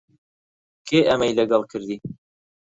[0.87, 1.97] کێ ئەمەی لەگەڵ کردی؟